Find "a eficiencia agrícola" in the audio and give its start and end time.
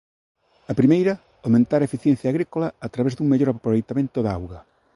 1.81-2.67